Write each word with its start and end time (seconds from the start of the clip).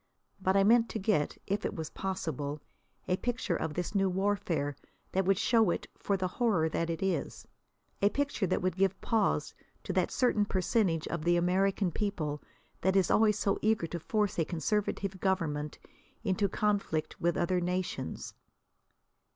But 0.41 0.57
I 0.57 0.63
meant 0.63 0.89
to 0.89 0.97
get, 0.97 1.37
if 1.45 1.63
it 1.63 1.75
was 1.75 1.91
possible, 1.91 2.59
a 3.07 3.17
picture 3.17 3.55
of 3.55 3.75
this 3.75 3.93
new 3.93 4.09
warfare 4.09 4.75
that 5.11 5.25
would 5.25 5.37
show 5.37 5.69
it 5.69 5.85
for 5.95 6.17
the 6.17 6.27
horror 6.27 6.67
that 6.69 6.89
it 6.89 7.03
is; 7.03 7.47
a 8.01 8.09
picture 8.09 8.47
that 8.47 8.63
would 8.63 8.75
give 8.77 8.99
pause 9.01 9.53
to 9.83 9.93
that 9.93 10.09
certain 10.09 10.43
percentage 10.45 11.07
of 11.09 11.23
the 11.23 11.37
American 11.37 11.91
people 11.91 12.41
that 12.81 12.95
is 12.95 13.11
always 13.11 13.37
so 13.37 13.59
eager 13.61 13.85
to 13.85 13.99
force 13.99 14.39
a 14.39 14.43
conservative 14.45 15.19
government 15.19 15.77
into 16.23 16.49
conflict 16.49 17.21
with 17.21 17.37
other 17.37 17.61
nations. 17.61 18.33